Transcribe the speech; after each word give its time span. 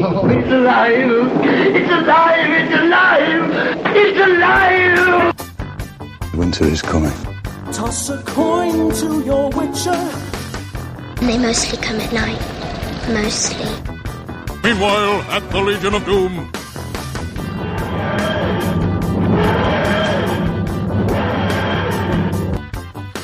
Oh, 0.00 0.28
it's 0.28 0.48
alive! 0.48 1.10
It's 1.74 1.90
alive! 1.90 2.50
It's 2.50 2.72
alive! 2.72 3.50
It's 3.96 4.20
alive! 4.20 5.34
Winter 6.34 6.66
is 6.66 6.82
coming. 6.82 7.10
Toss 7.72 8.08
a 8.08 8.22
coin 8.22 8.92
to 8.92 9.24
your 9.24 9.50
witcher. 9.50 9.98
They 11.20 11.36
mostly 11.36 11.78
come 11.78 11.98
at 12.00 12.12
night. 12.12 12.40
Mostly. 13.08 13.66
Meanwhile, 14.62 15.22
at 15.32 15.50
the 15.50 15.60
Legion 15.60 15.94
of 15.94 16.04
Doom. 16.04 16.52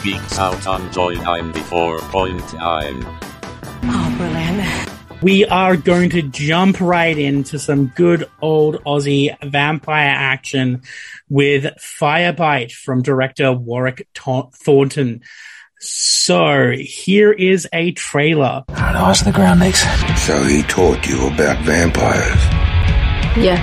Beats 0.03 0.39
out 0.41 0.67
on 0.67 0.91
Joy 0.93 1.15
94.9. 1.15 3.05
Oh, 3.05 3.19
ah, 3.85 4.15
brilliant. 4.19 4.84
We 5.25 5.47
are 5.47 5.79
going 5.79 6.11
to 6.11 6.21
jump 6.21 6.83
right 6.83 7.17
into 7.17 7.59
some 7.59 7.87
good 7.87 8.29
old 8.43 8.85
Aussie 8.85 9.35
vampire 9.43 10.13
action 10.15 10.83
with 11.31 11.65
Firebite 11.81 12.73
from 12.73 13.01
director 13.01 13.51
Warwick 13.51 14.07
Ta- 14.13 14.51
Thornton. 14.51 15.23
So 15.81 16.73
here 16.79 17.33
is 17.33 17.67
a 17.73 17.93
trailer. 17.93 18.65
How 18.69 18.93
do 18.93 18.99
I 18.99 19.25
the 19.25 19.33
ground 19.33 19.61
next? 19.61 19.85
So 20.27 20.43
he 20.43 20.63
taught 20.65 21.07
you 21.07 21.29
about 21.29 21.65
vampires. 21.65 22.45
Yeah. 23.43 23.57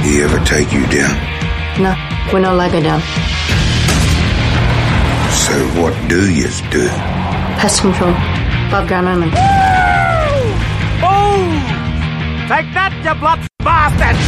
He 0.00 0.22
ever 0.22 0.42
take 0.46 0.72
you 0.72 0.86
down? 0.86 1.82
No, 1.82 1.94
we're 2.32 2.40
not 2.40 2.56
like 2.56 2.72
it 2.72 2.84
down. 2.84 3.02
So 5.30 5.82
what 5.82 6.08
do 6.08 6.32
you 6.32 6.48
do? 6.70 6.88
Pest 7.60 7.82
control. 7.82 8.14
Above 8.68 8.88
ground 8.88 9.08
only. 9.08 9.83
Take 12.44 12.76
that, 12.76 12.92
you 13.00 13.14
blood 13.18 13.40
bastard! 13.64 14.20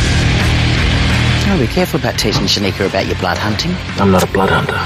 Oh, 1.53 1.61
be 1.61 1.67
careful 1.67 2.01
about 2.01 2.19
teaching 2.19 2.45
Shanika 2.49 2.89
about 2.89 3.05
your 3.05 3.17
blood 3.17 3.37
hunting. 3.37 3.77
I'm 4.01 4.11
not 4.11 4.25
a 4.25 4.27
blood 4.33 4.49
hunter. 4.49 4.81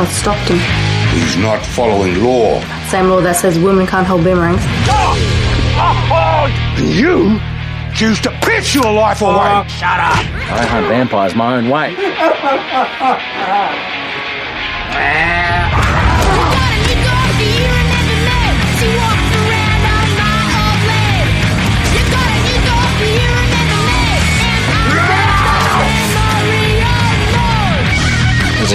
What 0.00 0.08
stopped 0.08 0.48
him? 0.48 0.56
He's 1.12 1.36
not 1.36 1.60
following 1.60 2.24
law. 2.24 2.64
Same 2.88 3.08
law 3.10 3.20
that 3.20 3.36
says 3.36 3.58
women 3.58 3.86
can't 3.86 4.06
hold 4.06 4.24
boomerangs. 4.24 4.62
And 6.80 6.88
you 6.88 7.38
choose 7.92 8.18
to 8.22 8.30
piss 8.40 8.74
your 8.74 8.90
life 8.90 9.20
away. 9.20 9.60
Oh, 9.60 9.68
shut 9.68 10.00
up! 10.00 10.24
I 10.56 10.64
hunt 10.64 10.86
vampires 10.86 11.34
my 11.34 11.56
own 11.56 11.68
way. 11.68 11.94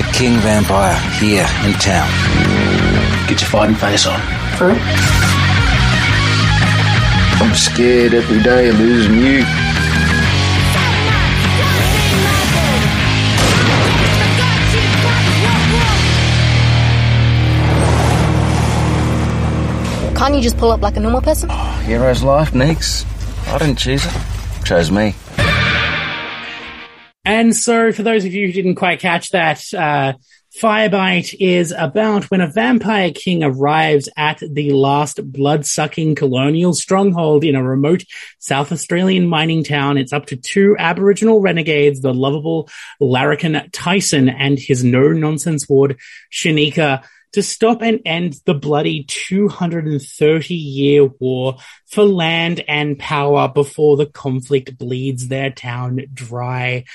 There's 0.05 0.17
king 0.17 0.39
vampire 0.39 0.97
here 1.19 1.47
in 1.65 1.73
town. 1.73 2.09
Get 3.27 3.41
your 3.41 3.49
fighting 3.49 3.75
face 3.75 4.05
on. 4.05 4.19
For 4.57 4.67
real? 4.67 4.77
I'm 7.41 7.55
scared 7.55 8.13
every 8.13 8.41
day 8.41 8.69
of 8.69 8.79
losing 8.79 9.19
you. 9.19 9.43
Can't 20.15 20.35
you 20.35 20.41
just 20.41 20.57
pull 20.57 20.71
up 20.71 20.81
like 20.81 20.97
a 20.97 20.99
normal 20.99 21.21
person? 21.21 21.49
Oh, 21.51 21.83
Hero's 21.85 22.23
life, 22.23 22.53
Neeks. 22.53 23.05
I 23.47 23.57
didn't 23.57 23.77
choose 23.77 24.05
it. 24.05 24.13
Chose 24.63 24.89
me. 24.91 25.13
And 27.25 27.55
so, 27.55 27.91
for 27.91 28.03
those 28.03 28.23
of 28.23 28.33
you 28.33 28.47
who 28.47 28.53
didn't 28.53 28.75
quite 28.75 28.99
catch 28.99 29.31
that, 29.31 29.73
uh, 29.73 30.13
Firebite 30.61 31.35
is 31.37 31.73
about 31.77 32.31
when 32.31 32.39
a 32.39 32.47
vampire 32.47 33.11
king 33.11 33.43
arrives 33.43 34.07
at 34.15 34.41
the 34.49 34.71
last 34.71 35.19
blood-sucking 35.33 36.15
colonial 36.15 36.73
stronghold 36.73 37.43
in 37.43 37.55
a 37.55 37.63
remote 37.63 38.05
South 38.39 38.71
Australian 38.71 39.27
mining 39.27 39.65
town. 39.65 39.97
It's 39.97 40.13
up 40.13 40.27
to 40.27 40.37
two 40.37 40.77
Aboriginal 40.79 41.41
renegades, 41.41 41.99
the 41.99 42.13
lovable 42.13 42.69
Larrikin 43.01 43.69
Tyson 43.73 44.29
and 44.29 44.57
his 44.57 44.81
no-nonsense 44.81 45.67
ward, 45.67 45.99
Shanika, 46.31 47.03
to 47.35 47.43
stop 47.43 47.81
and 47.81 47.99
end 48.05 48.39
the 48.45 48.53
bloody 48.53 49.03
230 49.07 50.55
year 50.55 51.05
war 51.05 51.57
for 51.85 52.03
land 52.03 52.63
and 52.67 52.97
power 52.97 53.49
before 53.49 53.97
the 53.97 54.05
conflict 54.05 54.77
bleeds 54.77 55.27
their 55.27 55.51
town 55.51 55.99
dry. 56.13 56.85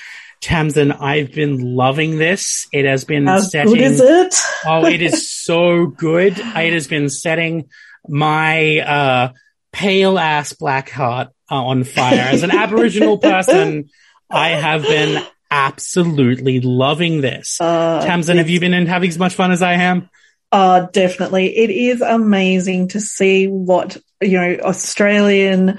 Tamsin, 0.40 0.92
I've 0.92 1.32
been 1.32 1.76
loving 1.76 2.16
this. 2.16 2.66
It 2.72 2.86
has 2.86 3.04
been 3.04 3.26
How 3.26 3.40
setting. 3.40 3.74
good 3.74 3.82
is 3.82 4.00
it? 4.00 4.34
oh, 4.66 4.86
it 4.86 5.02
is 5.02 5.30
so 5.30 5.86
good. 5.86 6.38
It 6.38 6.72
has 6.72 6.86
been 6.86 7.10
setting 7.10 7.68
my 8.08 8.78
uh, 8.78 9.32
pale 9.72 10.18
ass 10.18 10.54
black 10.54 10.88
heart 10.88 11.28
uh, 11.50 11.62
on 11.62 11.84
fire. 11.84 12.18
As 12.18 12.42
an 12.42 12.50
Aboriginal 12.50 13.18
person, 13.18 13.90
I 14.30 14.48
have 14.48 14.82
been 14.84 15.22
absolutely 15.50 16.60
loving 16.60 17.20
this. 17.20 17.60
Uh, 17.60 18.00
Tamsin, 18.02 18.38
have 18.38 18.48
you 18.48 18.58
been 18.58 18.72
in 18.72 18.86
having 18.86 19.10
as 19.10 19.18
much 19.18 19.34
fun 19.34 19.50
as 19.50 19.60
I 19.60 19.74
am? 19.74 20.08
Uh, 20.52 20.86
definitely. 20.92 21.56
It 21.56 21.70
is 21.70 22.00
amazing 22.00 22.88
to 22.88 23.00
see 23.00 23.46
what, 23.46 23.96
you 24.20 24.36
know, 24.36 24.58
Australian 24.62 25.78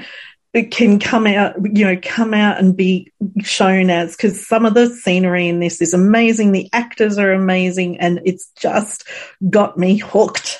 can 0.69 0.99
come 0.99 1.27
out, 1.27 1.55
you 1.75 1.85
know, 1.85 1.99
come 2.01 2.33
out 2.33 2.57
and 2.57 2.75
be 2.75 3.11
shown 3.41 3.89
as, 3.89 4.15
because 4.15 4.47
some 4.47 4.65
of 4.65 4.73
the 4.73 4.87
scenery 4.87 5.47
in 5.47 5.59
this 5.59 5.81
is 5.81 5.93
amazing. 5.93 6.51
The 6.51 6.69
actors 6.73 7.17
are 7.17 7.31
amazing 7.31 7.99
and 7.99 8.21
it's 8.25 8.49
just 8.59 9.07
got 9.49 9.77
me 9.77 9.97
hooked. 9.97 10.59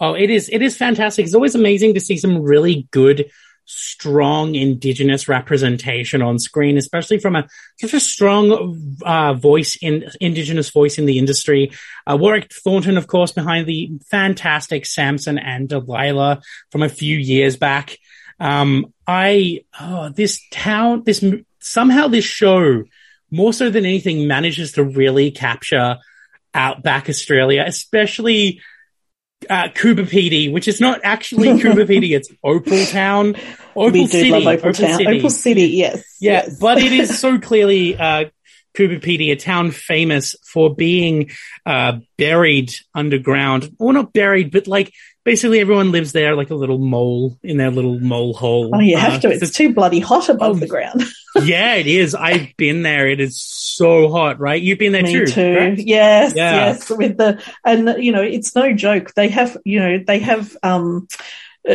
Oh, 0.00 0.14
it 0.14 0.30
is, 0.30 0.48
it 0.50 0.62
is 0.62 0.76
fantastic. 0.76 1.26
It's 1.26 1.34
always 1.34 1.54
amazing 1.54 1.94
to 1.94 2.00
see 2.00 2.16
some 2.16 2.42
really 2.42 2.88
good, 2.90 3.30
strong 3.70 4.54
indigenous 4.54 5.28
representation 5.28 6.22
on 6.22 6.38
screen, 6.38 6.76
especially 6.76 7.18
from 7.18 7.36
a 7.36 7.46
such 7.78 7.94
a 7.94 8.00
strong 8.00 8.98
uh, 9.02 9.34
voice 9.34 9.76
in 9.80 10.10
indigenous 10.20 10.70
voice 10.70 10.98
in 10.98 11.06
the 11.06 11.18
industry. 11.18 11.70
Uh, 12.06 12.16
Warwick 12.20 12.52
Thornton, 12.52 12.98
of 12.98 13.06
course, 13.06 13.32
behind 13.32 13.66
the 13.66 13.92
fantastic 14.10 14.86
Samson 14.86 15.38
and 15.38 15.68
Delilah 15.68 16.42
from 16.70 16.82
a 16.82 16.88
few 16.88 17.16
years 17.16 17.56
back. 17.56 17.96
Um, 18.40 18.92
I 19.06 19.64
oh, 19.78 20.08
this 20.08 20.40
town, 20.50 21.04
this 21.04 21.24
somehow 21.60 22.08
this 22.08 22.24
show 22.24 22.84
more 23.30 23.52
so 23.52 23.70
than 23.70 23.86
anything 23.86 24.26
manages 24.26 24.72
to 24.72 24.84
really 24.84 25.30
capture 25.30 25.98
outback 26.52 27.08
Australia, 27.08 27.62
especially 27.64 28.60
uh, 29.48 29.68
PD, 29.68 30.52
which 30.52 30.68
is 30.68 30.80
not 30.80 31.00
actually 31.02 31.48
Coober 31.60 31.86
Pedy, 31.86 32.14
it's 32.16 32.30
Opal 32.44 32.84
Town. 32.86 33.36
Opal 33.74 33.90
we 33.90 34.02
do 34.02 34.08
City. 34.08 34.30
love 34.30 34.58
Opal, 34.58 34.72
Town. 34.72 34.98
City. 34.98 35.18
Opal 35.18 35.30
City, 35.30 35.68
yes. 35.68 36.04
Yeah, 36.20 36.32
yes. 36.32 36.58
but 36.58 36.78
it 36.78 36.92
is 36.92 37.18
so 37.20 37.38
clearly 37.38 37.96
uh, 37.96 38.26
PD, 38.74 39.32
a 39.32 39.36
town 39.36 39.70
famous 39.70 40.36
for 40.52 40.74
being 40.74 41.30
uh, 41.66 41.98
buried 42.16 42.72
underground. 42.94 43.74
Well, 43.78 43.92
not 43.92 44.12
buried, 44.12 44.50
but 44.50 44.66
like 44.66 44.92
basically 45.24 45.60
everyone 45.60 45.92
lives 45.92 46.12
there 46.12 46.34
like 46.34 46.50
a 46.50 46.54
little 46.54 46.78
mole 46.78 47.38
in 47.42 47.56
their 47.56 47.70
little 47.70 48.00
mole 48.00 48.34
hole. 48.34 48.70
Oh, 48.74 48.80
you 48.80 48.96
have 48.96 49.20
to. 49.22 49.30
It's, 49.30 49.42
it's 49.42 49.56
too 49.56 49.72
bloody 49.72 50.00
hot 50.00 50.28
above 50.28 50.56
oh, 50.56 50.60
the 50.60 50.66
ground. 50.66 51.02
yeah, 51.42 51.74
it 51.74 51.86
is. 51.86 52.14
I've 52.14 52.56
been 52.56 52.82
there. 52.82 53.08
It 53.08 53.20
is 53.20 53.40
so 53.42 54.10
hot, 54.10 54.40
right? 54.40 54.60
You've 54.60 54.78
been 54.78 54.92
there 54.92 55.02
Me 55.02 55.12
too. 55.12 55.26
too. 55.26 55.54
Correct? 55.54 55.80
Yes, 55.80 56.34
Yeah. 56.34 56.66
yes. 56.66 56.90
With 56.90 57.16
the 57.16 57.42
and 57.64 58.02
you 58.02 58.12
know, 58.12 58.22
it's 58.22 58.54
no 58.54 58.72
joke. 58.72 59.14
They 59.14 59.28
have 59.28 59.56
you 59.64 59.78
know 59.80 59.98
they 60.06 60.18
have 60.20 60.56
um 60.62 61.06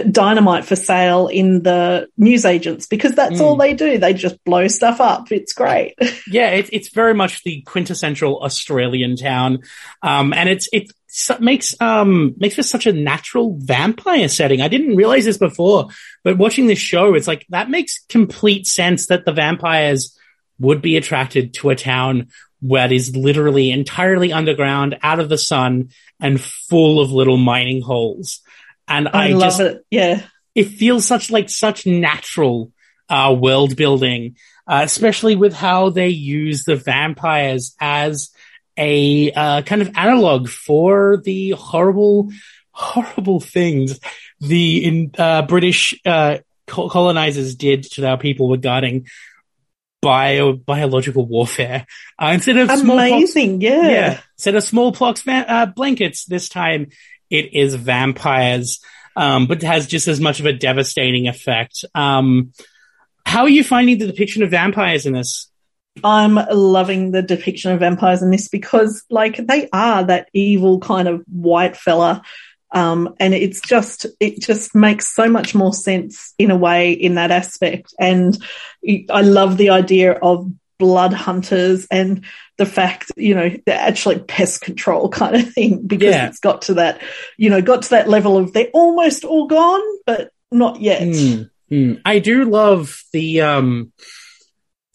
dynamite 0.09 0.65
for 0.65 0.75
sale 0.75 1.27
in 1.27 1.61
the 1.61 2.07
newsagents 2.17 2.87
because 2.87 3.13
that's 3.13 3.39
Mm. 3.39 3.41
all 3.41 3.55
they 3.55 3.75
do. 3.75 3.99
They 3.99 4.13
just 4.13 4.43
blow 4.43 4.67
stuff 4.67 4.99
up. 4.99 5.31
It's 5.31 5.53
great. 5.53 5.93
Yeah, 6.27 6.49
it's 6.49 6.69
it's 6.73 6.89
very 6.89 7.13
much 7.13 7.43
the 7.43 7.61
quintessential 7.61 8.41
Australian 8.41 9.15
town, 9.15 9.59
um, 10.01 10.33
and 10.33 10.49
it's 10.49 10.67
it's 10.73 10.91
su- 11.15 11.39
makes 11.39 11.79
um 11.79 12.35
makes 12.37 12.55
for 12.55 12.63
such 12.63 12.85
a 12.85 12.93
natural 12.93 13.57
vampire 13.59 14.27
setting. 14.27 14.61
I 14.61 14.67
didn't 14.67 14.97
realize 14.97 15.25
this 15.25 15.37
before, 15.37 15.87
but 16.23 16.37
watching 16.37 16.67
this 16.67 16.79
show, 16.79 17.13
it's 17.13 17.27
like 17.27 17.45
that 17.49 17.69
makes 17.69 18.03
complete 18.09 18.67
sense 18.67 19.07
that 19.07 19.25
the 19.25 19.31
vampires 19.31 20.17
would 20.59 20.81
be 20.81 20.97
attracted 20.97 21.53
to 21.53 21.69
a 21.69 21.75
town 21.75 22.27
that 22.61 22.91
is 22.91 23.15
literally 23.15 23.71
entirely 23.71 24.33
underground, 24.33 24.97
out 25.01 25.19
of 25.19 25.29
the 25.29 25.37
sun, 25.37 25.89
and 26.19 26.41
full 26.41 26.99
of 26.99 27.11
little 27.11 27.37
mining 27.37 27.81
holes. 27.81 28.41
And 28.87 29.07
I, 29.07 29.29
I 29.29 29.31
love 29.31 29.41
just, 29.41 29.59
it. 29.61 29.85
Yeah. 29.91 30.21
it 30.53 30.65
feels 30.65 31.05
such 31.05 31.31
like 31.31 31.49
such 31.49 31.85
natural 31.85 32.71
uh, 33.09 33.35
world 33.37 33.75
building, 33.75 34.35
uh, 34.67 34.81
especially 34.83 35.35
with 35.35 35.53
how 35.53 35.89
they 35.89 36.09
use 36.09 36.63
the 36.63 36.75
vampires 36.75 37.75
as 37.79 38.31
a 38.77 39.31
uh, 39.31 39.61
kind 39.61 39.81
of 39.81 39.91
analog 39.95 40.49
for 40.49 41.21
the 41.23 41.51
horrible, 41.51 42.31
horrible 42.71 43.39
things 43.39 43.99
the 44.39 44.83
in, 44.83 45.11
uh, 45.17 45.43
British 45.43 45.93
uh, 46.05 46.37
colonizers 46.67 47.55
did 47.55 47.83
to 47.83 48.07
our 48.07 48.17
people 48.17 48.49
regarding 48.49 49.07
bio 50.01 50.53
biological 50.53 51.25
warfare. 51.25 51.85
Uh, 52.21 52.31
instead 52.33 52.57
of 52.57 52.69
smallpox, 52.69 53.11
Amazing. 53.11 53.61
Yeah. 53.61 53.89
yeah, 53.89 54.21
instead 54.35 54.55
of 54.55 54.63
smallpox 54.63 55.21
va- 55.21 55.45
uh, 55.47 55.65
blankets, 55.65 56.25
this 56.25 56.49
time 56.49 56.87
it 57.29 57.53
is 57.53 57.75
vampires, 57.75 58.79
um, 59.15 59.47
but 59.47 59.61
has 59.63 59.87
just 59.87 60.07
as 60.07 60.19
much 60.19 60.39
of 60.39 60.45
a 60.45 60.53
devastating 60.53 61.27
effect. 61.27 61.85
Um, 61.95 62.51
how 63.25 63.41
are 63.43 63.49
you 63.49 63.63
finding 63.63 63.97
the 63.97 64.07
depiction 64.07 64.43
of 64.43 64.51
vampires 64.51 65.05
in 65.05 65.13
this? 65.13 65.49
I'm 66.03 66.35
loving 66.35 67.11
the 67.11 67.21
depiction 67.21 67.71
of 67.71 67.79
vampires 67.79 68.21
in 68.21 68.31
this 68.31 68.47
because, 68.47 69.03
like, 69.09 69.37
they 69.37 69.69
are 69.71 70.03
that 70.03 70.29
evil 70.33 70.79
kind 70.79 71.07
of 71.07 71.23
white 71.31 71.77
fella. 71.77 72.21
Um, 72.71 73.15
and 73.19 73.33
it's 73.33 73.61
just, 73.61 74.05
it 74.19 74.41
just 74.41 74.75
makes 74.75 75.13
so 75.15 75.29
much 75.29 75.55
more 75.55 75.73
sense 75.73 76.33
in 76.37 76.51
a 76.51 76.57
way 76.57 76.91
in 76.91 77.15
that 77.15 77.31
aspect. 77.31 77.93
And 77.97 78.37
I 79.09 79.21
love 79.21 79.57
the 79.57 79.69
idea 79.69 80.13
of 80.13 80.51
blood 80.77 81.13
hunters 81.13 81.87
and 81.89 82.25
the 82.57 82.65
fact, 82.65 83.11
you 83.15 83.33
know, 83.33 83.49
they're 83.65 83.79
actually 83.79 84.19
pest 84.19 84.59
control 84.61 85.07
kind 85.21 85.35
of 85.37 85.53
thing 85.53 85.87
because 85.87 86.13
Yeah. 86.13 86.27
it's 86.27 86.39
got 86.39 86.63
to 86.63 86.73
that, 86.75 87.01
you 87.37 87.49
know, 87.49 87.61
got 87.61 87.83
to 87.83 87.89
that 87.91 88.09
level 88.09 88.37
of 88.37 88.51
they're 88.51 88.67
almost 88.73 89.23
all 89.23 89.47
gone, 89.47 89.81
but 90.05 90.31
not 90.51 90.81
yet. 90.81 91.01
Mm, 91.03 91.49
mm. 91.71 92.01
I 92.03 92.19
do 92.19 92.43
love 92.43 93.01
the 93.13 93.39
um, 93.41 93.93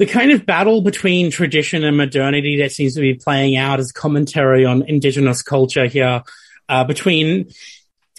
the 0.00 0.06
kind 0.06 0.31
of 0.32 0.47
battle 0.47 0.81
between 0.81 1.31
tradition 1.31 1.85
and 1.85 1.94
modernity 1.94 2.56
that 2.62 2.73
seems 2.73 2.94
to 2.94 3.02
be 3.02 3.12
playing 3.12 3.58
out 3.58 3.79
as 3.79 3.93
commentary 3.93 4.64
on 4.64 4.82
indigenous 4.88 5.43
culture 5.43 5.85
here. 5.85 6.23
Uh, 6.70 6.85
between 6.85 7.50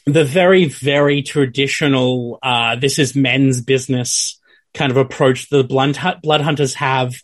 the 0.05 0.23
very, 0.23 0.65
very 0.65 1.23
traditional, 1.23 2.37
uh, 2.43 2.75
this 2.75 2.99
is 2.99 3.15
men's 3.15 3.61
business 3.61 4.39
kind 4.75 4.91
of 4.91 4.97
approach 4.97 5.49
the 5.49 5.63
blood, 5.63 5.97
blood 6.21 6.41
hunters 6.41 6.75
have, 6.75 7.15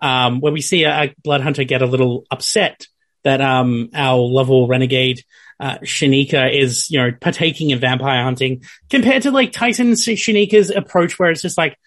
um, 0.00 0.40
where 0.40 0.52
we 0.52 0.60
see 0.60 0.84
a, 0.84 1.04
a 1.04 1.14
blood 1.24 1.40
hunter 1.40 1.64
get 1.64 1.80
a 1.80 1.86
little 1.86 2.26
upset 2.30 2.86
that 3.24 3.40
um, 3.40 3.88
our 3.94 4.18
level 4.18 4.68
renegade 4.68 5.24
uh, 5.58 5.78
Shanika 5.78 6.54
is, 6.54 6.90
you 6.90 6.98
know, 6.98 7.12
partaking 7.18 7.70
in 7.70 7.78
vampire 7.78 8.24
hunting 8.24 8.62
compared 8.90 9.22
to 9.22 9.30
like 9.30 9.52
Tyson 9.52 9.92
Shanika's 9.92 10.68
approach, 10.68 11.18
where 11.18 11.30
it's 11.30 11.40
just 11.40 11.56
like, 11.56 11.78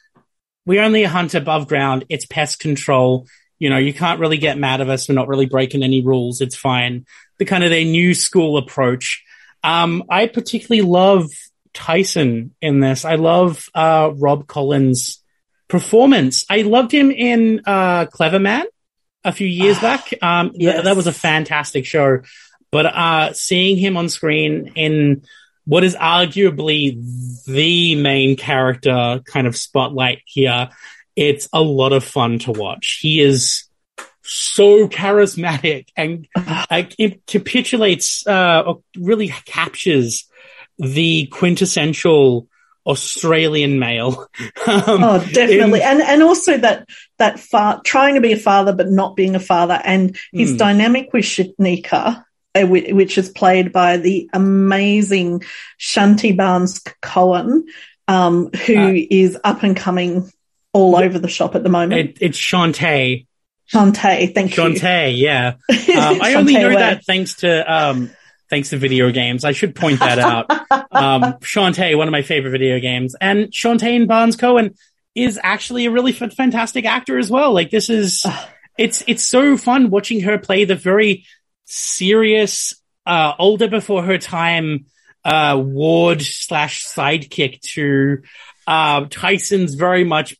we 0.65 0.79
only 0.79 1.03
hunt 1.03 1.35
above 1.35 1.67
ground. 1.67 2.05
It's 2.09 2.25
pest 2.25 2.59
control. 2.59 3.27
You 3.59 3.69
know, 3.69 3.77
you 3.77 3.93
can't 3.93 4.19
really 4.19 4.37
get 4.37 4.57
mad 4.57 4.81
at 4.81 4.89
us. 4.89 5.07
We're 5.07 5.15
not 5.15 5.27
really 5.27 5.45
breaking 5.45 5.83
any 5.83 6.03
rules. 6.03 6.41
It's 6.41 6.55
fine. 6.55 7.05
The 7.37 7.45
kind 7.45 7.63
of 7.63 7.69
their 7.69 7.85
new 7.85 8.13
school 8.13 8.57
approach. 8.57 9.23
Um, 9.63 10.03
I 10.09 10.27
particularly 10.27 10.87
love 10.87 11.29
Tyson 11.73 12.53
in 12.61 12.79
this. 12.79 13.05
I 13.05 13.15
love 13.15 13.69
uh, 13.73 14.11
Rob 14.15 14.47
Collins' 14.47 15.23
performance. 15.67 16.45
I 16.49 16.61
loved 16.61 16.91
him 16.91 17.11
in 17.11 17.61
uh, 17.65 18.05
Cleverman 18.05 18.63
a 19.23 19.31
few 19.31 19.47
years 19.47 19.79
back. 19.79 20.13
Um, 20.21 20.51
yes. 20.55 20.83
that 20.83 20.95
was 20.95 21.07
a 21.07 21.13
fantastic 21.13 21.85
show. 21.85 22.19
But 22.71 22.85
uh, 22.87 23.33
seeing 23.33 23.77
him 23.77 23.97
on 23.97 24.09
screen 24.09 24.73
in 24.75 25.23
what 25.65 25.83
is 25.83 25.95
arguably 25.95 26.95
the 27.45 27.95
main 27.95 28.35
character 28.35 29.21
kind 29.25 29.47
of 29.47 29.55
spotlight 29.57 30.21
here, 30.25 30.69
it's 31.15 31.47
a 31.53 31.61
lot 31.61 31.93
of 31.93 32.03
fun 32.03 32.39
to 32.39 32.51
watch. 32.51 32.99
He 33.01 33.19
is 33.21 33.65
so 34.23 34.87
charismatic 34.87 35.87
and 35.95 36.27
uh, 36.35 36.65
it 36.97 37.25
capitulates, 37.27 38.25
uh, 38.27 38.63
or 38.65 38.81
really 38.97 39.29
captures 39.45 40.27
the 40.77 41.27
quintessential 41.27 42.47
Australian 42.85 43.79
male. 43.79 44.27
Um, 44.67 45.03
oh, 45.03 45.19
definitely, 45.31 45.79
in- 45.81 45.85
and 45.85 46.01
and 46.01 46.23
also 46.23 46.57
that 46.57 46.87
that 47.17 47.39
fa- 47.39 47.81
trying 47.85 48.15
to 48.15 48.21
be 48.21 48.33
a 48.33 48.37
father 48.37 48.73
but 48.73 48.89
not 48.89 49.15
being 49.15 49.35
a 49.35 49.39
father, 49.39 49.79
and 49.83 50.17
his 50.33 50.51
Hmm. 50.51 50.57
dynamic 50.57 51.13
with 51.13 51.23
Shanika, 51.23 52.24
which 52.63 53.17
is 53.17 53.29
played 53.29 53.71
by 53.71 53.97
the 53.97 54.29
amazing 54.33 55.43
Shanti 55.79 56.35
Barnes 56.35 56.81
Cohen, 57.01 57.65
um, 58.07 58.49
who 58.51 59.05
is 59.09 59.37
up 59.43 59.63
and 59.63 59.75
coming 59.75 60.31
all 60.73 60.95
over 60.95 61.19
the 61.19 61.27
shop 61.27 61.55
at 61.55 61.63
the 61.63 61.69
moment. 61.69 62.01
it, 62.01 62.17
it's 62.21 62.37
Shantae. 62.37 63.25
Shantae, 63.71 64.33
thank 64.33 64.55
you. 64.55 64.63
Shantae, 64.63 65.17
yeah. 65.17 65.55
Um, 65.95 66.21
I 66.21 66.33
only 66.35 66.53
know 66.53 66.71
that 66.71 67.05
thanks 67.05 67.35
to 67.37 67.73
um, 67.73 68.11
thanks 68.49 68.69
to 68.71 68.77
video 68.77 69.11
games. 69.11 69.45
I 69.45 69.53
should 69.53 69.73
point 69.75 69.99
that 70.01 70.19
out. 70.19 70.51
um, 70.91 71.21
Shantae, 71.39 71.97
one 71.97 72.07
of 72.07 72.11
my 72.11 72.21
favorite 72.21 72.51
video 72.51 72.79
games, 72.79 73.15
and 73.19 73.45
Shantae 73.47 73.95
and 73.95 74.07
Barnes 74.07 74.35
Cohen 74.35 74.75
is 75.15 75.39
actually 75.41 75.85
a 75.85 75.91
really 75.91 76.13
f- 76.13 76.33
fantastic 76.33 76.85
actor 76.85 77.17
as 77.17 77.31
well. 77.31 77.53
Like 77.53 77.71
this 77.71 77.89
is, 77.89 78.25
it's 78.77 79.03
it's 79.07 79.23
so 79.23 79.55
fun 79.55 79.89
watching 79.89 80.21
her 80.21 80.37
play 80.37 80.65
the 80.65 80.75
very 80.75 81.25
serious, 81.65 82.73
uh, 83.05 83.33
older 83.37 83.67
before 83.67 84.03
her 84.03 84.17
time 84.17 84.85
uh, 85.23 85.61
ward 85.63 86.21
slash 86.21 86.85
sidekick 86.85 87.61
to 87.61 88.21
uh, 88.67 89.05
Tyson's 89.09 89.75
very 89.75 90.03
much 90.03 90.35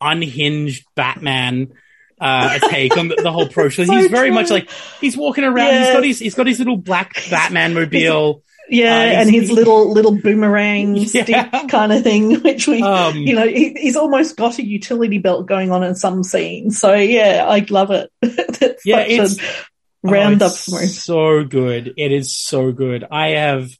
unhinged 0.00 0.84
Batman 0.94 1.72
uh, 2.20 2.58
take 2.70 2.96
on 2.96 3.08
the, 3.08 3.16
the 3.16 3.32
whole 3.32 3.48
pro. 3.48 3.68
So, 3.68 3.84
So 3.84 3.94
he's 3.94 4.10
very 4.10 4.28
true. 4.28 4.34
much 4.34 4.50
like 4.50 4.70
he's 5.00 5.16
walking 5.16 5.44
around. 5.44 5.66
He's 5.72 5.80
Yes. 5.80 5.92
got 5.94 6.04
his 6.04 6.18
he's 6.18 6.34
got 6.34 6.46
his 6.46 6.58
little 6.58 6.76
black 6.76 7.14
Batman 7.30 7.74
mobile. 7.74 8.42
Yeah, 8.68 8.94
Uh, 8.96 9.20
and 9.20 9.30
his 9.30 9.50
little 9.52 9.92
little 9.92 10.16
boomerang 10.20 10.96
Yeah. 11.14 11.22
stick 11.22 11.68
kind 11.68 11.92
of 11.92 12.02
thing, 12.02 12.40
which 12.42 12.66
we, 12.66 12.82
Um, 12.82 13.16
you 13.16 13.34
know, 13.34 13.46
he, 13.46 13.74
he's 13.74 13.94
almost 13.96 14.36
got 14.36 14.58
a 14.58 14.64
utility 14.66 15.18
belt 15.18 15.46
going 15.46 15.70
on 15.70 15.84
in 15.84 15.94
some 15.94 16.22
scenes. 16.24 16.80
So 16.80 16.92
yeah, 16.94 17.46
I 17.48 17.64
love 17.70 17.90
it. 17.92 18.10
Yeah, 18.84 19.00
it's- 19.00 19.38
a 19.38 19.42
round 20.08 20.42
Oh, 20.42 20.46
up 20.46 20.56
for 20.56 20.80
him. 20.80 20.88
So 20.88 21.44
good. 21.44 21.94
It 21.96 22.12
is 22.12 22.36
so 22.36 22.72
good. 22.72 23.04
I 23.10 23.28
have 23.30 23.70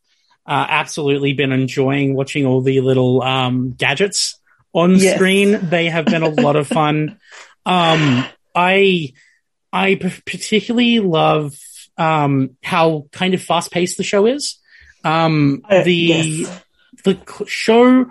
uh, 0.47 0.67
absolutely 0.69 1.33
been 1.33 1.53
enjoying 1.53 2.15
watching 2.15 2.47
all 2.47 2.61
the 2.63 2.81
little 2.81 3.23
um, 3.23 3.73
gadgets 3.73 4.39
on 4.73 4.97
Yes. 4.97 5.15
screen. 5.17 5.69
They 5.71 5.87
have 5.87 6.05
been 6.07 6.23
a 6.23 6.29
lot 6.29 6.57
of 6.57 6.67
fun. 6.69 7.19
Um, 7.65 8.25
I 8.55 9.13
I 9.73 9.97
p- 9.97 10.23
particularly 10.25 11.01
love 11.01 11.59
um, 11.99 12.57
how 12.63 13.07
kind 13.13 13.35
of 13.35 13.43
fast 13.43 13.73
paced 13.73 13.97
the 13.97 14.05
show 14.05 14.27
is. 14.27 14.59
Um, 15.05 15.63
Uh, 15.69 15.83
the 15.83 15.95
yes. 15.95 16.63
the 17.05 17.19
show 17.47 18.07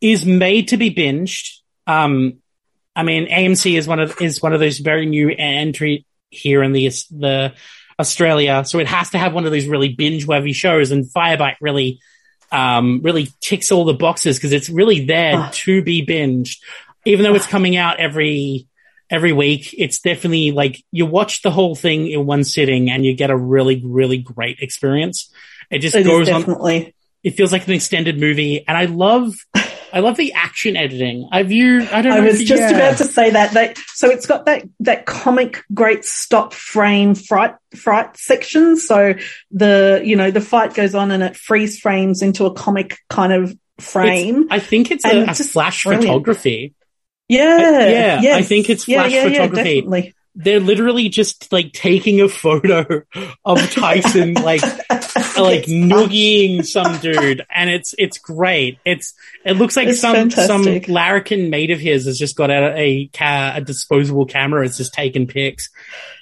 is 0.00 0.24
made 0.24 0.68
to 0.68 0.76
be 0.76 0.94
binged. 0.94 1.58
Um, 1.86 2.38
I 2.94 3.02
mean, 3.02 3.26
AMC 3.28 3.76
is 3.78 3.86
one 3.88 4.00
of 4.00 4.20
is 4.20 4.40
one 4.42 4.52
of 4.52 4.60
those 4.60 4.78
very 4.78 5.06
new 5.06 5.30
entry 5.36 6.04
here 6.30 6.62
in 6.62 6.72
the 6.72 6.86
the 7.10 7.52
Australia, 7.98 8.64
so 8.64 8.78
it 8.78 8.86
has 8.86 9.10
to 9.10 9.18
have 9.18 9.34
one 9.34 9.44
of 9.44 9.52
these 9.52 9.66
really 9.68 9.90
binge 9.90 10.26
worthy 10.26 10.52
shows, 10.52 10.90
and 10.90 11.04
Firebite 11.10 11.56
really 11.60 12.00
um, 12.52 13.00
really 13.02 13.28
ticks 13.40 13.70
all 13.70 13.84
the 13.84 13.94
boxes 13.94 14.36
because 14.36 14.52
it's 14.52 14.68
really 14.70 15.04
there 15.04 15.34
Ah. 15.36 15.50
to 15.52 15.82
be 15.82 16.04
binged, 16.04 16.56
even 17.04 17.24
though 17.24 17.34
it's 17.34 17.46
coming 17.46 17.76
out 17.76 18.00
every 18.00 18.66
every 19.10 19.32
week. 19.32 19.74
It's 19.76 19.98
definitely 20.00 20.52
like 20.52 20.82
you 20.90 21.04
watch 21.06 21.42
the 21.42 21.50
whole 21.50 21.74
thing 21.74 22.08
in 22.08 22.26
one 22.26 22.42
sitting, 22.44 22.90
and 22.90 23.04
you 23.04 23.14
get 23.14 23.30
a 23.30 23.36
really 23.36 23.82
really 23.84 24.18
great 24.18 24.58
experience. 24.60 25.30
It 25.70 25.78
just 25.80 25.94
It 25.94 26.04
goes 26.04 26.28
on 26.28 26.40
definitely. 26.40 26.94
it 27.22 27.32
feels 27.36 27.52
like 27.52 27.66
an 27.68 27.74
extended 27.74 28.18
movie, 28.18 28.64
and 28.66 28.76
I 28.76 28.86
love, 28.86 29.34
I 29.92 30.00
love 30.00 30.16
the 30.16 30.32
action 30.32 30.76
editing. 30.76 31.28
I've 31.32 31.50
you, 31.52 31.82
I 31.90 32.02
don't. 32.02 32.12
I 32.12 32.18
know 32.20 32.26
was 32.26 32.42
just 32.44 32.60
yeah. 32.60 32.70
about 32.70 32.98
to 32.98 33.04
say 33.04 33.30
that. 33.30 33.52
That 33.52 33.78
so 33.88 34.08
it's 34.08 34.26
got 34.26 34.46
that 34.46 34.64
that 34.80 35.06
comic 35.06 35.64
great 35.72 36.04
stop 36.04 36.52
frame 36.52 37.14
fright 37.14 37.54
fright 37.76 38.16
section. 38.16 38.76
So 38.76 39.14
the 39.50 40.02
you 40.04 40.16
know 40.16 40.30
the 40.30 40.40
fight 40.40 40.74
goes 40.74 40.94
on 40.94 41.10
and 41.10 41.22
it 41.22 41.36
freeze 41.36 41.80
frames 41.80 42.22
into 42.22 42.46
a 42.46 42.52
comic 42.52 42.98
kind 43.08 43.32
of 43.32 43.56
frame. 43.78 44.44
It's- 44.44 44.48
I 44.50 44.58
think 44.58 44.90
it's 44.90 45.04
a, 45.04 45.24
a 45.24 45.34
flash 45.34 45.84
brilliant. 45.84 46.04
photography. 46.06 46.74
yeah, 47.28 47.42
I- 47.42 47.88
yeah, 47.88 48.20
yes. 48.20 48.36
I 48.36 48.42
think 48.42 48.70
it's 48.70 48.84
flash 48.84 49.12
yeah, 49.12 49.24
yeah, 49.24 49.28
photography. 49.28 49.80
definitely. 49.80 50.14
they're 50.34 50.60
literally 50.60 51.08
just 51.08 51.52
like 51.52 51.72
taking 51.72 52.20
a 52.20 52.28
photo 52.28 53.02
of 53.44 53.70
Tyson, 53.72 54.34
like 54.34 54.62
like 55.38 55.64
noogieing 55.64 56.64
some 56.64 56.98
dude, 56.98 57.44
and 57.54 57.70
it's 57.70 57.94
it's 57.98 58.18
great. 58.18 58.78
It's 58.84 59.14
it 59.44 59.52
looks 59.54 59.76
like 59.76 59.88
It's 59.88 60.00
some 60.00 60.14
fantastic. 60.30 60.86
some 60.86 60.92
larrikin 60.94 61.50
mate 61.50 61.70
of 61.70 61.80
his 61.80 62.04
has 62.06 62.18
just 62.18 62.36
got 62.36 62.50
out 62.50 62.76
a 62.76 63.08
ca- 63.12 63.54
a 63.56 63.60
disposable 63.60 64.26
camera. 64.26 64.64
It's 64.64 64.76
just 64.76 64.92
taking 64.94 65.26
pics. 65.26 65.70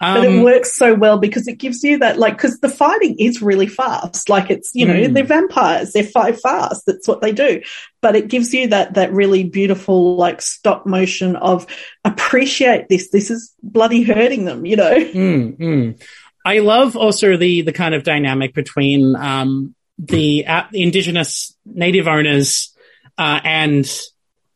but 0.00 0.18
Um, 0.18 0.24
it 0.24 0.42
works 0.44 0.76
so 0.76 0.94
well 0.94 1.18
because 1.18 1.48
it 1.48 1.58
gives 1.58 1.82
you 1.82 1.98
that 1.98 2.18
like 2.18 2.36
because 2.36 2.60
the 2.60 2.68
fighting 2.68 3.16
is 3.18 3.42
really 3.42 3.66
fast 3.66 4.28
like 4.28 4.50
it's 4.50 4.70
you 4.74 4.86
know 4.86 4.94
Mm. 4.94 5.14
they're 5.14 5.24
vampires 5.24 5.92
they're 5.92 6.04
fight 6.04 6.40
fast 6.40 6.84
that's 6.86 7.06
what 7.08 7.20
they 7.20 7.32
do 7.32 7.60
but 8.00 8.14
it 8.16 8.28
gives 8.28 8.52
you 8.54 8.68
that 8.68 8.94
that 8.94 9.12
really 9.12 9.44
beautiful 9.44 10.16
like 10.16 10.40
stop 10.42 10.86
motion 10.86 11.34
of 11.36 11.66
appreciate 12.04 12.88
this 12.88 13.10
this 13.10 13.30
is 13.30 13.52
bloody 13.62 14.02
hurting 14.02 14.44
them 14.44 14.64
you 14.64 14.76
know 14.76 14.94
Mm, 14.94 15.56
mm. 15.58 16.02
I 16.44 16.60
love 16.60 16.96
also 16.96 17.36
the 17.36 17.62
the 17.62 17.72
kind 17.72 17.94
of 17.94 18.04
dynamic 18.04 18.54
between 18.54 19.16
um, 19.16 19.74
the 19.98 20.46
uh, 20.46 20.64
indigenous 20.72 21.56
native 21.64 22.08
owners 22.08 22.74
uh, 23.16 23.40
and 23.44 23.90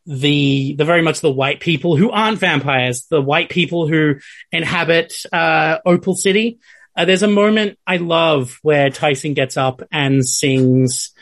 the 0.07 0.75
the 0.77 0.85
very 0.85 1.03
much 1.03 1.21
the 1.21 1.31
white 1.31 1.61
people 1.61 1.97
who 1.97 2.11
aren't 2.11 2.39
vampires, 2.39 3.07
the 3.07 3.21
white 3.23 3.49
people 3.49 3.87
who 3.87 4.17
inhabit 4.51 5.13
uh, 5.33 5.79
Opal 5.85 6.15
City. 6.15 6.59
Uh, 6.97 7.05
there's 7.05 7.23
a 7.23 7.29
moment 7.29 7.79
I 7.87 7.97
love 7.97 8.59
where 8.63 8.91
Tyson 8.91 9.35
gets 9.35 9.57
up 9.57 9.83
and 9.91 10.27
sings 10.27 11.13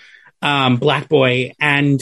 um, 0.42 0.76
Black 0.76 1.08
Boy, 1.08 1.52
and 1.60 2.00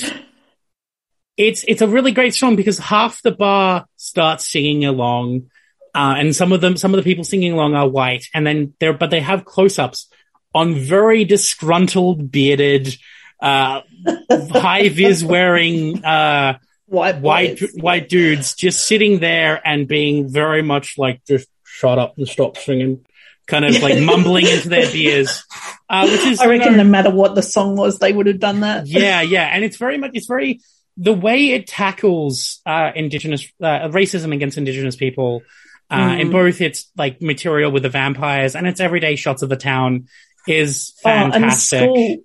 it's 1.36 1.64
it's 1.66 1.82
a 1.82 1.88
really 1.88 2.12
great 2.12 2.34
song 2.34 2.56
because 2.56 2.78
half 2.78 3.22
the 3.22 3.32
bar 3.32 3.86
starts 3.96 4.48
singing 4.48 4.84
along, 4.84 5.50
uh, 5.95 6.14
and 6.18 6.35
some 6.35 6.52
of 6.52 6.61
them 6.61 6.76
some 6.76 6.92
of 6.95 6.99
the 6.99 7.02
people 7.02 7.25
singing 7.25 7.52
along 7.52 7.75
are 7.75 7.88
white, 7.88 8.25
and 8.35 8.47
then 8.47 8.75
they're 8.80 8.92
but 8.92 9.11
they 9.11 9.21
have 9.21 9.45
close 9.45 9.78
ups 9.78 10.09
on 10.54 10.75
very 10.75 11.25
disgruntled, 11.25 12.30
bearded, 12.30 12.97
uh, 13.40 13.83
high 14.30 14.88
vis 14.88 15.23
wearing 15.23 16.04
uh, 16.04 16.59
white 16.87 17.21
white 17.21 17.61
boys, 17.61 17.71
white 17.75 18.09
dudes 18.09 18.54
just 18.54 18.87
sitting 18.87 19.21
there 19.21 19.61
and 19.66 19.88
being 19.88 20.28
very 20.28 20.62
much 20.62 20.97
like 20.99 21.23
just 21.26 21.49
shut 21.64 21.99
up 21.99 22.16
and 22.18 22.28
stop 22.28 22.57
singing, 22.57 23.04
kind 23.47 23.64
of 23.64 23.80
like 23.83 24.00
mumbling 24.02 24.47
into 24.47 24.68
their 24.68 24.90
beers, 24.90 25.45
uh, 25.88 26.09
which 26.09 26.25
is 26.26 26.40
i 26.40 26.45
you 26.45 26.50
reckon 26.50 26.76
know- 26.76 26.83
no 26.83 26.88
matter 26.88 27.11
what 27.11 27.35
the 27.35 27.42
song 27.42 27.76
was 27.76 27.99
they 27.99 28.12
would 28.12 28.26
have 28.26 28.40
done 28.40 28.61
that 28.61 28.87
yeah, 28.87 29.21
yeah, 29.21 29.45
and 29.45 29.64
it's 29.64 29.76
very 29.76 29.99
much 29.99 30.12
it's 30.14 30.26
very 30.26 30.61
the 30.99 31.12
way 31.12 31.50
it 31.50 31.66
tackles 31.66 32.61
uh, 32.66 32.90
indigenous 32.95 33.47
uh, 33.62 33.88
racism 33.88 34.35
against 34.35 34.59
indigenous 34.59 34.97
people. 34.97 35.42
Uh, 35.90 35.97
Mm. 36.11 36.21
In 36.21 36.30
both 36.30 36.61
its 36.61 36.90
like 36.97 37.23
material 37.23 37.71
with 37.73 37.83
the 37.83 37.88
vampires 37.88 38.54
and 38.54 38.66
its 38.66 38.78
everyday 38.80 39.16
shots 39.16 39.42
of 39.42 39.49
the 39.49 39.57
town 39.57 40.09
is 40.47 40.92
Oh, 41.04 41.09
and 41.11 41.33
the 41.33 41.38
fantastic. 41.40 41.78
school 41.80 42.16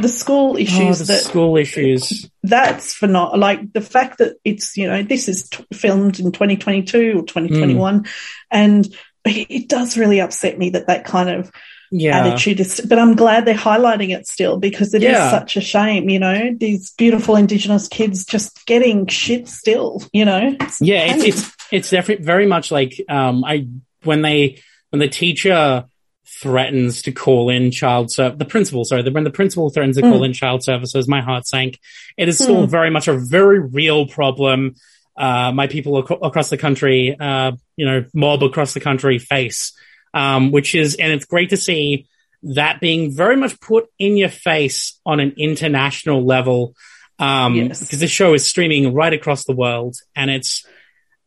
the 0.00 0.08
school 0.08 0.52
Oh, 0.54 0.56
issues 0.58 0.98
the 1.00 1.04
that 1.04 1.20
school 1.20 1.56
issues. 1.58 2.30
that's 2.42 2.94
for 2.94 3.06
not 3.08 3.38
like 3.38 3.72
the 3.74 3.82
fact 3.82 4.18
that 4.18 4.36
it's 4.44 4.76
you 4.78 4.86
know 4.88 5.02
this 5.02 5.28
is 5.28 5.48
t- 5.50 5.64
filmed 5.74 6.18
in 6.20 6.32
2022 6.32 7.18
or 7.18 7.22
2021 7.26 8.06
and 8.50 8.86
it, 9.26 9.46
it 9.50 9.68
does 9.68 9.98
really 9.98 10.20
upset 10.20 10.56
me 10.58 10.70
that 10.70 10.86
that 10.86 11.04
kind 11.04 11.28
of 11.28 11.50
Yeah. 11.92 12.18
attitude 12.24 12.60
is 12.60 12.80
but 12.88 12.98
i'm 13.00 13.16
glad 13.16 13.44
they're 13.46 13.54
highlighting 13.54 14.16
it 14.16 14.28
still 14.28 14.58
because 14.58 14.94
it 14.94 15.02
is 15.02 15.10
Yeah. 15.10 15.30
such 15.30 15.56
a 15.56 15.60
shame 15.60 16.08
you 16.08 16.20
know 16.20 16.54
these 16.56 16.92
beautiful 16.92 17.34
indigenous 17.34 17.88
kids 17.88 18.24
just 18.24 18.64
getting 18.66 19.06
shit 19.08 19.48
still 19.48 20.00
you 20.12 20.24
know 20.24 20.56
It's 20.60 20.80
yeah 20.80 21.12
it's 21.14 21.24
it's 21.24 21.56
it's 21.72 21.90
definitely 21.90 22.24
very 22.24 22.46
much 22.46 22.70
like 22.70 23.00
um 23.08 23.44
i 23.44 23.66
when 24.04 24.22
they 24.22 24.62
when 24.90 25.00
the 25.00 25.08
teacher 25.08 25.84
threatens 26.26 27.02
to 27.02 27.12
call 27.12 27.50
in 27.50 27.70
child 27.70 28.10
ser- 28.10 28.36
the 28.36 28.44
principal 28.44 28.84
sorry 28.84 29.02
the, 29.02 29.10
when 29.10 29.24
the 29.24 29.30
principal 29.30 29.68
threatens 29.70 29.96
to 29.96 30.02
call 30.02 30.20
Mm. 30.20 30.26
in 30.26 30.32
child 30.32 30.62
services 30.62 31.08
my 31.08 31.20
heart 31.20 31.46
sank 31.46 31.78
it 32.16 32.28
is 32.28 32.38
still 32.38 32.66
Mm. 32.66 32.70
very 32.70 32.90
much 32.90 33.08
a 33.08 33.14
very 33.18 33.58
real 33.58 34.06
problem 34.06 34.76
uh 35.18 35.50
my 35.52 35.66
people 35.66 35.98
ac- 35.98 36.18
across 36.22 36.50
the 36.50 36.56
country 36.56 37.16
uh 37.18 37.52
you 37.76 37.84
know 37.84 38.04
mob 38.14 38.42
across 38.44 38.74
the 38.74 38.80
country 38.80 39.18
face 39.18 39.72
um 40.14 40.50
which 40.50 40.74
is 40.74 40.94
and 40.96 41.12
it's 41.12 41.24
great 41.24 41.50
to 41.50 41.56
see 41.56 42.06
that 42.42 42.80
being 42.80 43.14
very 43.14 43.36
much 43.36 43.60
put 43.60 43.86
in 43.98 44.16
your 44.16 44.28
face 44.30 44.98
on 45.04 45.20
an 45.20 45.34
international 45.36 46.24
level 46.24 46.74
um 47.18 47.54
Yes. 47.54 47.80
because 47.80 48.00
this 48.00 48.10
show 48.10 48.34
is 48.34 48.46
streaming 48.46 48.94
right 48.94 49.12
across 49.12 49.44
the 49.44 49.54
world 49.54 49.96
and 50.16 50.30
it's 50.30 50.66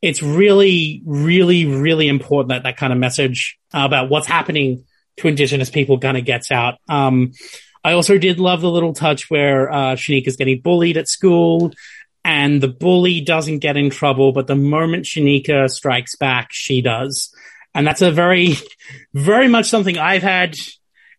it's 0.02 0.22
really, 0.22 1.02
really, 1.06 1.66
really 1.66 2.10
important 2.10 2.50
that 2.50 2.64
that 2.64 2.76
kind 2.76 2.92
of 2.92 3.00
message 3.00 3.58
about 3.74 4.10
what's 4.10 4.28
happening 4.28 4.84
to 5.16 5.30
Indigenous 5.30 5.70
people 5.70 5.98
kind 5.98 6.18
of 6.18 6.26
gets 6.26 6.52
out. 6.52 6.76
Um, 6.90 7.32
I 7.86 7.94
also 7.94 8.18
did 8.18 8.38
love 8.38 8.60
the 8.60 8.70
little 8.70 8.92
touch 8.92 9.30
where 9.30 9.72
uh, 9.72 9.96
Shanika's 9.96 10.36
getting 10.36 10.60
bullied 10.60 10.98
at 10.98 11.08
school, 11.08 11.72
and 12.26 12.60
the 12.60 12.68
bully 12.68 13.22
doesn't 13.22 13.60
get 13.60 13.78
in 13.78 13.90
trouble, 13.90 14.34
but 14.34 14.46
the 14.46 14.58
moment 14.58 15.06
Shanika 15.06 15.70
strikes 15.70 16.18
back, 16.18 16.50
she 16.52 16.82
does, 16.82 17.34
and 17.74 17.86
that's 17.86 18.02
a 18.02 18.12
very, 18.12 18.56
very 19.14 19.48
much 19.48 19.70
something 19.70 19.98
I've 19.98 20.24
had 20.24 20.56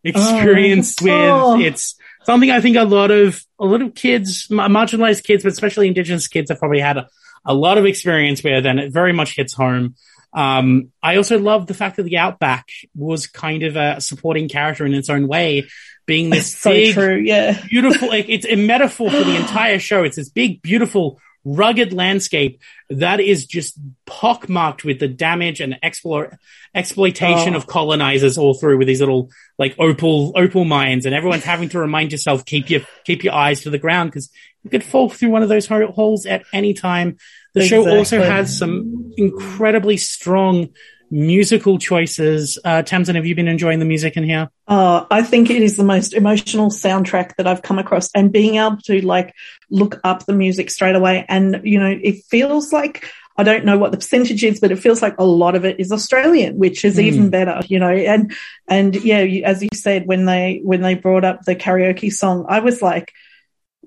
experience 0.03 1.01
with. 1.01 1.13
Oh. 1.13 1.59
It's 1.59 1.97
something 2.25 2.51
I 2.51 2.61
think 2.61 2.77
a 2.77 2.85
lot 2.85 3.11
of 3.11 3.45
a 3.59 3.65
lot 3.65 3.83
of 3.83 3.95
kids, 3.95 4.49
marginalized 4.49 5.25
kids, 5.25 5.43
but 5.43 5.53
especially 5.53 5.89
Indigenous 5.89 6.29
kids, 6.29 6.51
have 6.51 6.59
probably 6.59 6.81
had 6.81 6.97
a, 6.97 7.09
a 7.45 7.55
lot 7.55 7.79
of 7.79 7.87
experience 7.87 8.43
with, 8.43 8.67
and 8.67 8.79
it 8.79 8.93
very 8.93 9.13
much 9.13 9.37
hits 9.37 9.55
home. 9.55 9.95
Um, 10.33 10.91
I 11.03 11.17
also 11.17 11.39
love 11.39 11.67
the 11.67 11.75
fact 11.75 11.97
that 11.97 12.03
the 12.03 12.19
Outback 12.19 12.67
was 12.95 13.29
kind 13.29 13.63
of 13.63 13.77
a 13.77 14.01
supporting 14.01 14.49
character 14.49 14.85
in 14.85 14.93
its 14.93 15.09
own 15.09 15.29
way, 15.29 15.69
being 16.07 16.31
this 16.31 16.57
so 16.57 16.71
big, 16.71 16.95
true 16.95 17.17
yeah 17.17 17.63
beautiful. 17.69 18.09
Like, 18.09 18.27
it's 18.29 18.47
a 18.47 18.57
metaphor 18.57 19.11
for 19.11 19.23
the 19.23 19.37
entire 19.37 19.79
show. 19.79 20.03
It's 20.03 20.17
this 20.17 20.29
big, 20.29 20.61
beautiful, 20.61 21.21
rugged 21.45 21.93
landscape 21.93 22.61
that 22.91 23.21
is 23.21 23.47
just 23.47 23.79
pockmarked 24.07 24.85
with 24.85 24.99
the 24.99 25.09
damage 25.09 25.61
and 25.61 25.77
explore, 25.83 26.39
exploitation 26.75 27.55
Oh. 27.55 27.57
of 27.59 27.67
colonizers 27.67 28.39
all 28.39 28.55
through 28.55 28.79
with 28.79 28.87
these 28.89 29.01
little 29.01 29.31
like 29.59 29.75
opal 29.79 30.33
opal 30.37 30.65
mines, 30.65 31.07
and 31.07 31.15
everyone's 31.15 31.45
having 31.45 31.69
to 31.71 31.79
remind 31.79 32.13
yourself 32.13 32.45
keep 32.45 32.71
your 32.71 32.81
keep 33.05 33.25
your 33.25 33.35
eyes 33.35 33.63
to 33.63 33.71
the 33.71 33.79
ground 33.79 34.11
because 34.11 34.31
you 34.63 34.71
could 34.71 34.85
fall 34.85 35.09
through 35.11 35.31
one 35.31 35.43
of 35.43 35.49
those 35.49 35.67
holes 35.67 36.27
at 36.27 36.45
any 36.53 36.73
time. 36.75 37.19
The 37.53 37.61
show 37.67 37.89
also 37.89 38.21
has 38.23 38.59
some 38.59 39.13
incredibly 39.17 39.97
strong 39.97 40.71
musical 41.11 41.79
choices. 41.79 42.59
Uh, 42.65 42.83
Tamsin, 42.83 43.17
have 43.17 43.27
you 43.27 43.35
been 43.35 43.49
enjoying 43.49 43.79
the 43.79 43.85
music 43.85 44.17
in 44.17 44.25
here? 44.25 44.51
Uh, 44.67 45.05
I 45.11 45.23
think 45.23 45.51
it 45.51 45.63
is 45.63 45.77
the 45.77 45.85
most 45.85 46.15
emotional 46.15 46.71
soundtrack 46.71 47.37
that 47.37 47.47
I've 47.47 47.63
come 47.63 47.79
across, 47.79 48.11
and 48.15 48.33
being 48.33 48.57
able 48.57 48.79
to 48.85 49.01
like 49.01 49.35
look 49.71 50.01
up 50.05 50.27
the 50.27 50.33
music 50.33 50.71
straight 50.71 50.97
away, 50.97 51.25
and 51.29 51.61
you 51.65 51.79
know, 51.79 51.99
it 52.03 52.25
feels 52.25 52.73
like 52.73 53.07
I 53.37 53.43
don't 53.43 53.65
know 53.65 53.79
what 53.79 53.91
the 53.91 53.99
percentage 53.99 54.45
is, 54.45 54.61
but 54.61 54.71
it 54.71 54.79
feels 54.79 55.03
like 55.03 55.17
a 55.19 55.25
lot 55.25 55.57
of 55.57 55.65
it 55.65 55.81
is 55.81 55.91
Australian, 55.91 56.57
which 56.57 56.85
is 56.85 56.97
Mm. 56.99 57.03
even 57.03 57.31
better, 57.31 57.61
you 57.67 57.79
know. 57.79 57.91
And 57.91 58.33
and 58.69 58.95
yeah, 58.97 59.19
as 59.45 59.63
you 59.63 59.71
said, 59.75 60.07
when 60.07 60.25
they 60.25 60.61
when 60.63 60.83
they 60.83 60.95
brought 60.95 61.25
up 61.25 61.43
the 61.43 61.57
karaoke 61.57 62.13
song, 62.13 62.47
I 62.49 62.61
was 62.61 62.81
like, 62.81 63.13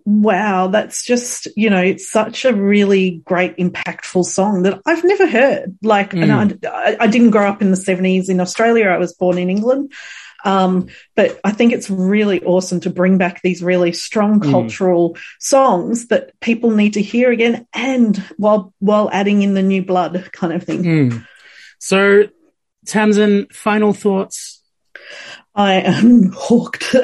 wow, 0.08 0.68
that's 0.68 1.04
just 1.04 1.50
you 1.58 1.70
know, 1.70 1.82
it's 1.82 2.10
such 2.10 2.46
a 2.46 2.54
really 2.54 3.22
great, 3.26 3.58
impactful 3.58 4.24
song 4.24 4.64
that 4.64 4.82
I've 4.86 5.04
never 5.04 5.28
heard. 5.28 5.78
Like, 5.84 6.14
and 6.14 6.66
I, 6.66 6.96
I 6.98 7.08
didn't 7.08 7.32
grow 7.32 7.48
up 7.48 7.62
in 7.62 7.72
the 7.72 7.78
seventies 7.78 8.30
in 8.30 8.40
Australia. 8.40 8.88
I 8.88 8.98
was 8.98 9.14
born 9.14 9.38
in 9.38 9.50
England. 9.50 9.92
Um, 10.46 10.88
but 11.16 11.40
I 11.44 11.52
think 11.52 11.74
it's 11.74 11.90
really 11.90 12.42
awesome 12.44 12.80
to 12.82 12.90
bring 12.90 13.18
back 13.18 13.42
these 13.42 13.62
really 13.62 13.92
strong 13.92 14.40
Mm. 14.40 14.52
cultural 14.52 15.18
songs 15.40 16.08
that 16.08 16.40
people 16.40 16.72
need 16.72 16.94
to 16.94 17.02
hear 17.02 17.32
again, 17.32 17.68
and 17.74 18.16
while 18.38 18.74
while 18.80 19.10
adding 19.12 19.42
in 19.42 19.56
the 19.56 19.64
new 19.64 19.84
blood 19.84 20.30
kind 20.32 20.54
of 20.54 20.64
thing. 20.64 20.84
Mm. 20.84 21.28
So, 21.80 22.30
Tamsin, 22.86 23.48
final 23.52 23.92
thoughts. 23.92 24.64
I 25.58 25.82
am 25.82 26.32
hooked. 26.36 26.96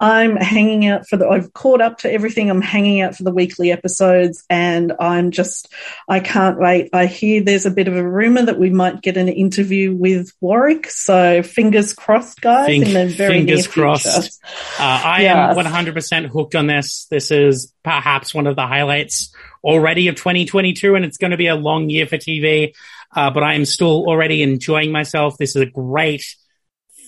I'm 0.00 0.36
hanging 0.36 0.86
out 0.86 1.06
for 1.06 1.18
the. 1.18 1.28
I've 1.28 1.52
caught 1.52 1.82
up 1.82 1.98
to 1.98 2.10
everything. 2.12 2.48
I'm 2.50 2.62
hanging 2.62 3.02
out 3.02 3.14
for 3.14 3.22
the 3.22 3.30
weekly 3.32 3.70
episodes, 3.70 4.42
and 4.48 4.94
I'm 4.98 5.30
just. 5.30 5.70
I 6.08 6.20
can't 6.20 6.58
wait. 6.58 6.88
I 6.94 7.04
hear 7.04 7.42
there's 7.42 7.66
a 7.66 7.70
bit 7.70 7.86
of 7.86 7.94
a 7.96 8.08
rumor 8.08 8.42
that 8.46 8.58
we 8.58 8.70
might 8.70 9.02
get 9.02 9.18
an 9.18 9.28
interview 9.28 9.94
with 9.94 10.32
Warwick. 10.40 10.90
So 10.90 11.42
fingers 11.42 11.92
crossed, 11.92 12.40
guys. 12.40 12.66
Think- 12.66 12.86
in 12.86 12.94
the 12.94 13.06
very 13.14 13.34
fingers 13.40 13.66
near 13.66 13.72
crossed. 13.72 14.40
Uh, 14.78 14.82
I 15.04 15.22
Yes. 15.22 15.56
am 15.58 15.64
100% 15.64 16.26
hooked 16.26 16.54
on 16.54 16.66
this. 16.66 17.06
This 17.10 17.30
is 17.30 17.72
perhaps 17.84 18.34
one 18.34 18.46
of 18.46 18.56
the 18.56 18.66
highlights 18.66 19.34
already 19.62 20.08
of 20.08 20.14
2022, 20.16 20.94
and 20.94 21.04
it's 21.04 21.18
going 21.18 21.32
to 21.32 21.36
be 21.36 21.48
a 21.48 21.56
long 21.56 21.90
year 21.90 22.06
for 22.06 22.16
TV. 22.16 22.72
Uh, 23.14 23.28
but 23.30 23.42
I 23.42 23.52
am 23.54 23.66
still 23.66 24.06
already 24.08 24.42
enjoying 24.42 24.92
myself. 24.92 25.36
This 25.36 25.56
is 25.56 25.62
a 25.62 25.66
great, 25.66 26.24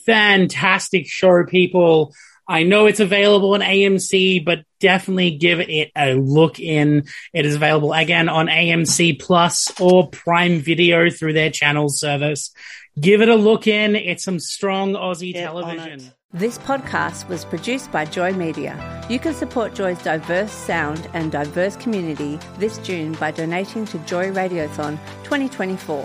fantastic 0.05 1.07
show, 1.07 1.45
people. 1.45 2.15
I 2.49 2.65
know 2.65 2.87
it's 2.87 3.01
available 3.01 3.55
on 3.55 3.61
AMC, 3.61 4.45
but 4.45 4.65
definitely 4.81 5.37
give 5.37 5.61
it 5.61 5.91
a 5.97 6.15
look 6.15 6.59
in. 6.59 7.05
It 7.33 7.47
is 7.47 7.55
available 7.55 7.93
again 7.93 8.29
on 8.29 8.49
AMC 8.49 9.21
Plus 9.21 9.73
or 9.81 10.11
Prime 10.11 10.61
Video 10.61 11.09
through 11.09 11.35
their 11.35 11.51
channel 11.51 11.89
service. 11.89 12.53
Give 13.01 13.23
it 13.23 13.29
a 13.29 13.37
look 13.37 13.67
in. 13.67 13.97
It's 13.97 14.25
some 14.25 14.39
strong 14.39 14.95
Aussie 14.95 15.33
Get 15.33 15.45
television. 15.45 16.13
This 16.35 16.59
podcast 16.59 17.29
was 17.29 17.45
produced 17.45 17.93
by 17.93 18.05
Joy 18.07 18.33
Media. 18.33 19.05
You 19.09 19.19
can 19.19 19.35
support 19.35 19.75
Joy's 19.75 20.03
diverse 20.03 20.53
sound 20.53 21.09
and 21.13 21.31
diverse 21.31 21.77
community 21.77 22.39
this 22.59 22.79
June 22.79 23.13
by 23.13 23.31
donating 23.31 23.85
to 23.87 23.99
Joy 24.01 24.31
Radiothon 24.31 24.99
2024. 25.25 26.05